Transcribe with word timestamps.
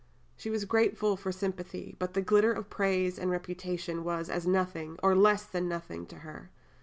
She 0.35 0.49
was 0.49 0.65
grateful 0.65 1.15
for 1.15 1.31
sympathy; 1.31 1.95
but 1.99 2.15
the 2.15 2.23
glitter 2.23 2.51
of 2.51 2.71
praise 2.71 3.19
and 3.19 3.29
reputation 3.29 4.03
was 4.03 4.31
as 4.31 4.47
nothing, 4.47 4.97
or 5.03 5.15
less 5.15 5.45
than 5.45 5.69
nothing, 5.69 6.07
to 6.07 6.15
her. 6.25 6.49